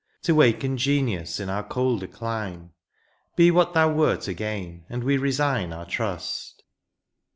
To 0.23 0.33
waken 0.33 0.77
genius 0.79 1.39
in 1.39 1.47
our 1.47 1.61
colder 1.61 2.07
clime; 2.07 2.71
Be 3.35 3.51
what 3.51 3.75
thou 3.75 3.91
wert 3.93 4.27
again, 4.27 4.83
and 4.89 5.03
we 5.03 5.15
resign 5.15 5.71
our 5.71 5.85
trust. 5.85 6.63